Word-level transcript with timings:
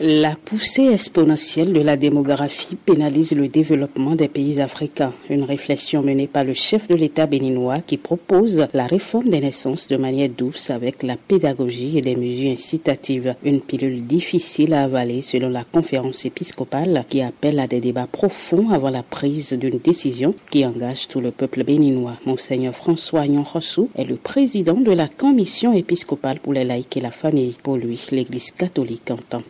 La 0.00 0.36
poussée 0.36 0.92
exponentielle 0.92 1.72
de 1.72 1.80
la 1.80 1.96
démographie 1.96 2.76
pénalise 2.76 3.32
le 3.32 3.48
développement 3.48 4.14
des 4.14 4.28
pays 4.28 4.60
africains. 4.60 5.12
Une 5.28 5.42
réflexion 5.42 6.04
menée 6.04 6.28
par 6.28 6.44
le 6.44 6.54
chef 6.54 6.86
de 6.86 6.94
l'État 6.94 7.26
béninois 7.26 7.80
qui 7.84 7.96
propose 7.96 8.68
la 8.74 8.86
réforme 8.86 9.30
des 9.30 9.40
naissances 9.40 9.88
de 9.88 9.96
manière 9.96 10.28
douce 10.28 10.70
avec 10.70 11.02
la 11.02 11.16
pédagogie 11.16 11.98
et 11.98 12.00
des 12.00 12.14
mesures 12.14 12.52
incitatives. 12.52 13.34
Une 13.42 13.60
pilule 13.60 14.06
difficile 14.06 14.72
à 14.72 14.84
avaler 14.84 15.20
selon 15.20 15.48
la 15.48 15.64
conférence 15.64 16.24
épiscopale 16.24 17.04
qui 17.08 17.20
appelle 17.20 17.58
à 17.58 17.66
des 17.66 17.80
débats 17.80 18.06
profonds 18.06 18.70
avant 18.70 18.90
la 18.90 19.02
prise 19.02 19.52
d'une 19.54 19.78
décision 19.78 20.32
qui 20.52 20.64
engage 20.64 21.08
tout 21.08 21.20
le 21.20 21.32
peuple 21.32 21.64
béninois. 21.64 22.18
Monseigneur 22.24 22.76
François 22.76 23.22
Agnon 23.22 23.42
est 23.96 24.04
le 24.04 24.14
président 24.14 24.80
de 24.80 24.92
la 24.92 25.08
commission 25.08 25.72
épiscopale 25.72 26.38
pour 26.38 26.52
les 26.52 26.62
laïcs 26.62 26.96
et 26.96 27.00
la 27.00 27.10
famille. 27.10 27.56
Pour 27.64 27.76
lui, 27.76 27.98
l'Église 28.12 28.52
catholique 28.52 29.10
entend 29.10 29.42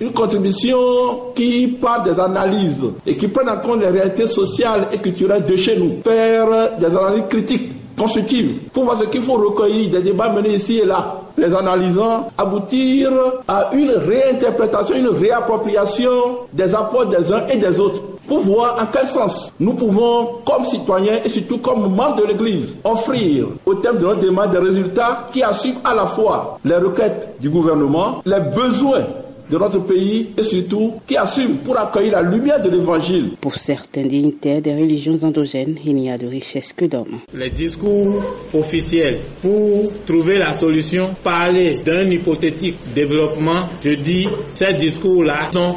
Une 0.00 0.12
contribution 0.12 1.32
qui 1.34 1.68
part 1.80 2.02
des 2.02 2.18
analyses 2.18 2.84
et 3.06 3.16
qui 3.16 3.28
prenne 3.28 3.48
en 3.48 3.58
compte 3.58 3.80
les 3.80 3.88
réalités 3.88 4.26
sociales 4.26 4.88
et 4.92 4.98
culturelles 4.98 5.44
de 5.46 5.56
chez 5.56 5.76
nous. 5.78 6.00
Faire 6.04 6.78
des 6.78 6.86
analyses 6.86 7.24
critiques, 7.28 7.72
constructives, 7.98 8.58
pour 8.72 8.84
voir 8.84 9.00
ce 9.00 9.06
qu'il 9.06 9.22
faut 9.22 9.34
recueillir, 9.34 9.90
des 9.90 10.02
débats 10.02 10.30
menés 10.30 10.56
ici 10.56 10.78
et 10.78 10.84
là. 10.84 11.22
Les 11.38 11.52
analysant, 11.54 12.28
aboutir 12.38 13.10
à 13.46 13.70
une 13.74 13.90
réinterprétation, 13.90 14.96
une 14.96 15.08
réappropriation 15.08 16.10
des 16.52 16.74
apports 16.74 17.06
des 17.06 17.30
uns 17.32 17.46
et 17.48 17.56
des 17.58 17.78
autres 17.78 18.00
pour 18.26 18.40
voir 18.40 18.78
en 18.80 18.86
quel 18.86 19.06
sens 19.06 19.52
nous 19.60 19.74
pouvons, 19.74 20.40
comme 20.44 20.64
citoyens 20.64 21.20
et 21.24 21.28
surtout 21.28 21.58
comme 21.58 21.94
membres 21.94 22.16
de 22.16 22.26
l'Église, 22.26 22.78
offrir 22.84 23.46
au 23.64 23.74
thème 23.74 23.98
de 23.98 24.04
notre 24.04 24.20
démarche 24.20 24.50
des 24.50 24.58
résultats 24.58 25.28
qui 25.32 25.42
assument 25.42 25.80
à 25.84 25.94
la 25.94 26.06
fois 26.06 26.58
les 26.64 26.76
requêtes 26.76 27.36
du 27.40 27.50
gouvernement, 27.50 28.22
les 28.24 28.40
besoins 28.54 29.04
de 29.50 29.58
notre 29.58 29.78
pays 29.80 30.28
et 30.36 30.42
surtout 30.42 30.94
qui 31.06 31.16
assument 31.16 31.56
pour 31.64 31.78
accueillir 31.78 32.12
la 32.12 32.22
lumière 32.22 32.60
de 32.62 32.68
l'évangile. 32.70 33.30
Pour 33.40 33.54
certains 33.54 34.02
dignitaires 34.02 34.60
des 34.60 34.74
religions 34.74 35.16
endogènes, 35.22 35.76
il 35.84 35.94
n'y 35.94 36.10
a 36.10 36.18
de 36.18 36.26
richesse 36.26 36.72
que 36.72 36.84
d'hommes. 36.84 37.20
Les 37.32 37.50
discours 37.50 38.22
officiels 38.52 39.20
pour 39.42 39.92
trouver 40.06 40.38
la 40.38 40.58
solution, 40.58 41.14
parler 41.22 41.80
d'un 41.84 42.10
hypothétique 42.10 42.76
développement, 42.94 43.68
je 43.84 43.90
dis, 43.90 44.26
ces 44.58 44.74
discours-là 44.74 45.50
sont 45.52 45.76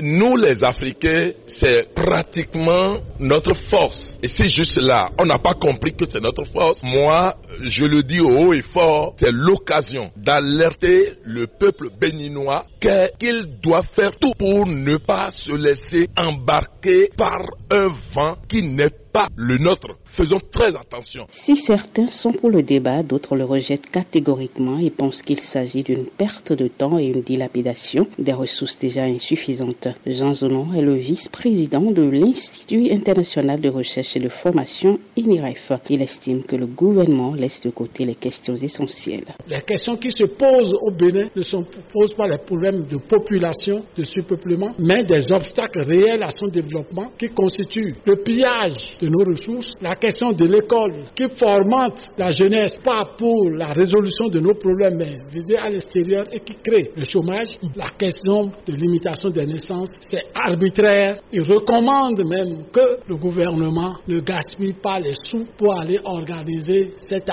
nous, 0.00 0.36
les 0.36 0.62
Africains, 0.64 1.30
c'est 1.46 1.94
pratiquement 1.94 2.98
notre 3.18 3.54
force. 3.70 4.16
Et 4.22 4.28
c'est 4.28 4.48
juste 4.48 4.76
là, 4.76 5.10
on 5.18 5.24
n'a 5.24 5.38
pas 5.38 5.54
compris 5.54 5.92
que 5.92 6.04
c'est 6.08 6.20
notre 6.20 6.44
force. 6.44 6.82
Moi, 6.82 7.34
je 7.62 7.84
le 7.84 8.02
dis 8.02 8.20
haut 8.20 8.52
et 8.52 8.62
fort, 8.62 9.14
c'est 9.18 9.32
l'occasion 9.32 10.10
d'alerter 10.16 11.14
le 11.24 11.46
peuple 11.46 11.90
béninois 12.00 12.66
qu'il 12.80 13.58
doit 13.62 13.82
faire 13.82 14.16
tout 14.20 14.32
pour 14.38 14.66
ne 14.66 14.96
pas 14.96 15.30
se 15.30 15.52
laisser 15.52 16.08
embarquer 16.16 17.10
par 17.16 17.42
un 17.70 17.88
vent 18.14 18.36
qui 18.48 18.62
n'est 18.62 18.90
pas 19.12 19.28
le 19.36 19.58
nôtre. 19.58 19.96
Faisons 20.12 20.40
très 20.50 20.74
attention. 20.74 21.26
Si 21.30 21.56
certains 21.56 22.06
sont 22.08 22.32
pour 22.32 22.50
le 22.50 22.62
débat, 22.62 23.02
d'autres 23.02 23.36
le 23.36 23.44
rejettent 23.44 23.90
catégoriquement 23.90 24.78
et 24.78 24.90
pensent 24.90 25.22
qu'il 25.22 25.38
s'agit 25.38 25.82
d'une 25.82 26.06
perte 26.06 26.52
de 26.52 26.66
temps 26.66 26.98
et 26.98 27.06
une 27.06 27.22
dilapidation 27.22 28.08
des 28.18 28.32
ressources 28.32 28.78
déjà 28.78 29.04
insuffisantes. 29.04 29.88
Jean 30.06 30.34
Zonon 30.34 30.72
est 30.74 30.82
le 30.82 30.94
vice-président 30.94 31.92
de 31.92 32.02
l'Institut 32.02 32.90
international 32.90 33.60
de 33.60 33.68
recherche 33.68 34.16
et 34.16 34.20
de 34.20 34.28
formation 34.28 34.98
INIREF. 35.16 35.72
Il 35.88 36.02
estime 36.02 36.42
que 36.42 36.56
le 36.56 36.66
gouvernement 36.66 37.34
laisse 37.34 37.47
de 37.64 37.70
côté 37.70 38.04
les 38.04 38.14
questions 38.14 38.54
essentielles. 38.54 39.24
Les 39.48 39.60
questions 39.62 39.96
qui 39.96 40.10
se 40.10 40.24
posent 40.24 40.74
au 40.82 40.90
Bénin 40.90 41.28
ne 41.34 41.42
sont, 41.42 41.64
posent 41.92 42.14
pas 42.14 42.28
les 42.28 42.38
problèmes 42.38 42.86
de 42.86 42.98
population, 42.98 43.82
de 43.96 44.04
surpeuplement, 44.04 44.74
mais 44.78 45.02
des 45.04 45.30
obstacles 45.32 45.82
réels 45.82 46.22
à 46.22 46.30
son 46.30 46.48
développement 46.48 47.10
qui 47.18 47.28
constituent 47.30 47.96
le 48.04 48.16
pillage 48.22 48.96
de 49.00 49.08
nos 49.08 49.24
ressources, 49.24 49.72
la 49.80 49.96
question 49.96 50.32
de 50.32 50.44
l'école 50.44 51.06
qui 51.16 51.24
formente 51.36 52.12
la 52.18 52.30
jeunesse, 52.30 52.78
pas 52.84 53.14
pour 53.18 53.50
la 53.50 53.68
résolution 53.72 54.28
de 54.28 54.40
nos 54.40 54.54
problèmes, 54.54 54.96
mais 54.98 55.12
visée 55.32 55.56
à 55.56 55.70
l'extérieur 55.70 56.26
et 56.32 56.40
qui 56.40 56.54
crée 56.62 56.90
le 56.96 57.04
chômage, 57.04 57.58
la 57.76 57.88
question 57.98 58.52
de 58.66 58.72
limitation 58.74 59.30
des 59.30 59.46
naissances, 59.46 59.90
c'est 60.10 60.24
arbitraire. 60.34 61.20
Il 61.32 61.42
recommande 61.42 62.22
même 62.24 62.64
que 62.72 62.98
le 63.08 63.16
gouvernement 63.16 63.96
ne 64.06 64.20
gaspille 64.20 64.74
pas 64.74 65.00
les 65.00 65.14
sous 65.24 65.46
pour 65.56 65.78
aller 65.78 65.98
organiser 66.04 66.94
cette 67.08 67.28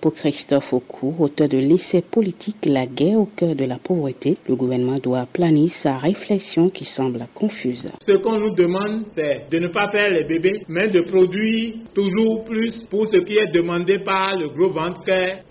Pour 0.00 0.14
Christophe 0.14 0.72
Aucourt, 0.72 1.20
auteur 1.20 1.48
de 1.48 1.58
l'essai 1.58 2.02
politique 2.02 2.66
La 2.66 2.86
guerre 2.86 3.18
au 3.20 3.26
cœur 3.26 3.54
de 3.54 3.64
la 3.64 3.76
pauvreté, 3.76 4.36
le 4.48 4.56
gouvernement 4.56 4.98
doit 5.02 5.26
planer 5.32 5.68
sa 5.68 5.96
réflexion 5.96 6.68
qui 6.68 6.84
semble 6.84 7.26
confuse. 7.34 7.92
Ce 8.06 8.16
qu'on 8.16 8.38
nous 8.38 8.54
demande, 8.54 9.04
c'est 9.14 9.46
de 9.50 9.58
ne 9.58 9.68
pas 9.68 9.90
faire 9.92 10.10
les 10.10 10.24
bébés, 10.24 10.62
mais 10.68 10.88
de 10.88 11.02
produire 11.02 11.74
toujours 11.94 12.44
plus 12.44 12.72
pour 12.90 13.06
ce 13.12 13.20
qui 13.22 13.34
est 13.34 13.52
demandé 13.54 13.98
par 14.00 14.36
le 14.36 14.48
gros 14.48 14.70
ventre 14.70 15.02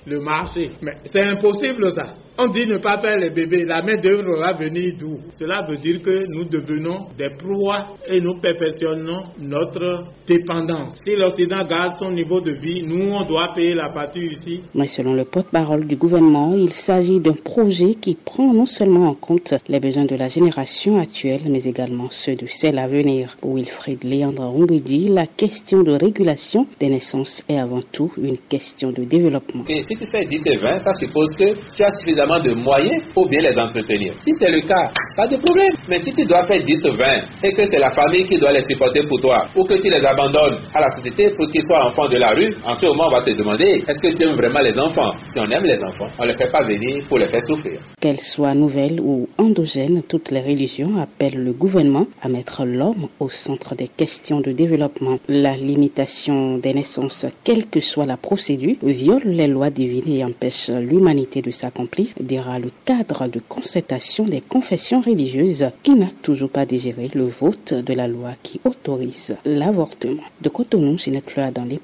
le 0.06 0.20
marché. 0.20 0.72
Mais 0.82 0.98
c'est 1.12 1.24
impossible 1.24 1.94
ça. 1.94 2.14
On 2.44 2.47
dit 2.47 2.66
ne 2.66 2.78
pas 2.79 3.00
faire 3.00 3.18
les 3.18 3.29
bébés, 3.29 3.66
la 3.66 3.84
main 3.84 3.97
d'œuvre 3.97 4.40
va 4.40 4.53
venir 4.53 4.94
d'où? 5.00 5.19
Cela 5.38 5.63
veut 5.69 5.78
dire 5.78 6.02
que 6.02 6.25
nous 6.28 6.46
devenons 6.46 7.06
des 7.16 7.29
proies 7.38 7.90
et 8.07 8.19
nous 8.19 8.40
perfectionnons 8.41 9.25
notre 9.40 10.06
dépendance. 10.28 10.96
Si 11.06 11.16
l'Occident 11.16 11.63
garde 11.66 12.00
son 12.00 12.09
niveau 12.09 12.41
de 12.41 12.53
vie, 12.53 12.81
nous, 12.81 13.12
on 13.12 13.25
doit 13.28 13.53
payer 13.53 13.75
la 13.75 13.90
partie 13.90 14.25
ici. 14.25 14.62
Mais 14.74 14.88
selon 14.88 15.13
le 15.13 15.24
porte-parole 15.24 15.85
du 15.85 15.96
gouvernement, 15.96 16.56
il 16.56 16.72
s'agit 16.72 17.19
d'un 17.19 17.34
projet 17.35 17.94
qui 17.94 18.16
prend 18.16 18.52
non 18.52 18.66
seulement 18.66 19.09
en 19.09 19.13
compte 19.13 19.53
les 19.69 19.79
besoins 19.79 20.06
de 20.06 20.16
la 20.16 20.28
génération 20.28 21.00
actuelle, 21.00 21.41
mais 21.47 21.66
également 21.66 22.08
ceux 22.09 22.34
de 22.35 22.47
celle 22.47 22.79
à 22.79 22.88
venir. 22.88 23.38
Pour 23.40 23.53
Wilfried 23.56 24.03
Léandre 24.03 24.47
Rombidi, 24.47 25.09
la 25.09 25.28
question 25.28 25.84
de 25.84 25.91
régulation 25.91 26.66
des 26.79 26.90
naissances 26.90 27.44
est 27.47 27.59
avant 27.59 27.81
tout 27.94 28.12
une 28.18 28.40
question 28.50 28.90
de 28.90 29.03
développement. 29.03 29.63
Et 29.69 29.84
si 29.84 29.96
tu 29.96 30.08
fais 30.09 30.25
10 30.25 30.41
et 30.44 30.58
20, 30.58 30.79
ça 30.79 30.96
suppose 30.96 31.35
que 31.35 31.53
tu 31.75 31.84
as 31.84 31.94
suffisamment 32.00 32.31
de 32.40 32.53
moyens 32.53 33.03
pour 33.14 33.28
bien 33.28 33.42
les 33.42 33.58
entretenir. 33.58 34.14
Si 34.25 34.34
c'est 34.40 34.52
le 34.52 34.62
cas, 34.62 34.90
pas 35.16 35.28
de 35.28 35.38
problème. 35.38 35.72
Mais 35.88 36.02
si 36.03 36.14
tu 36.14 36.25
dois 36.25 36.46
faire 36.46 36.64
10 36.64 36.75
ou 36.86 36.97
20 36.97 37.06
et 37.44 37.53
que 37.53 37.64
c'est 37.69 37.80
la 37.80 37.92
famille 37.92 38.24
qui 38.25 38.38
doit 38.38 38.52
les 38.52 38.64
supporter 38.69 39.02
pour 39.08 39.19
toi, 39.19 39.46
ou 39.56 39.64
que 39.64 39.74
tu 39.75 39.90
les 39.90 40.06
abandonnes 40.06 40.58
à 40.74 40.81
la 40.81 40.90
société 40.96 41.30
pour 41.31 41.50
qu'ils 41.50 41.66
soient 41.68 41.88
enfants 41.88 42.08
de 42.08 42.18
la 42.18 42.30
rue, 42.30 42.56
en 42.66 42.74
ce 42.74 42.86
moment 42.86 43.06
on 43.08 43.12
va 43.12 43.22
te 43.22 43.31
demander 43.31 43.84
est-ce 43.88 44.00
que 44.00 44.14
tu 44.14 44.28
aimes 44.28 44.36
vraiment 44.36 44.62
les 44.62 44.78
enfants? 44.80 45.12
Si 45.34 45.40
on 45.40 45.50
aime 45.52 45.64
les 45.64 45.78
enfants, 45.84 46.08
on 46.20 46.24
ne 46.24 46.31
les 46.31 46.38
fait 46.38 46.52
pas 46.52 46.64
venir 46.64 47.03
pour 47.08 47.18
les 47.18 47.28
faire 47.28 47.46
souffrir. 47.46 47.80
Qu'elles 48.00 48.20
soient 48.20 48.53
nouvelles 48.53 49.00
ou 49.02 49.28
endogènes, 49.38 50.02
toutes 50.08 50.31
les 50.31 50.41
religions 50.41 50.97
appellent 51.02 51.44
le 51.44 51.53
gouvernement 51.53 52.08
à 52.22 52.30
mettre 52.30 52.66
l'homme 52.66 53.08
au 53.20 53.30
centre 53.30 53.75
des 53.75 53.88
questions 53.88 54.41
de 54.41 54.52
développement. 54.52 55.18
La 55.28 55.56
limitation 55.56 56.58
des 56.58 56.74
naissances, 56.74 57.25
quelle 57.44 57.68
que 57.68 57.80
soit 57.80 58.06
la 58.06 58.18
procédure, 58.18 58.75
viole 58.84 59.24
les 59.25 59.47
lois 59.47 59.70
divines 59.70 60.12
et 60.12 60.24
empêche 60.24 60.70
l'humanité 60.70 61.41
de 61.41 61.52
s'accomplir 61.52 62.08
dira 62.20 62.60
le 62.60 62.72
cadre 62.86 63.28
de 63.28 63.40
concertation 63.48 64.26
des 64.26 64.42
confessions 64.42 65.02
religieuses 65.02 65.70
qui 65.84 65.96
n'a 65.96 66.10
toujours 66.22 66.50
pas 66.50 66.66
digéré 66.66 67.10
le 67.14 67.26
vote 67.28 67.74
de 67.74 67.94
la 67.94 68.08
loi 68.08 68.32
qui 68.44 68.60
autorise 68.64 69.38
l'avortement. 69.46 70.24
De 70.42 70.50
Cotonou, 70.50 70.98
Ginette 70.98 71.30
Fleur 71.30 71.52
dans 71.52 71.66
les 71.66 71.80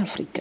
Afrique. 0.00 0.40